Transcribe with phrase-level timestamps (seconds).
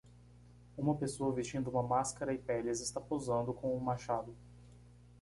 [0.75, 4.35] Uma pessoa vestindo uma máscara e peles está posando com um machado.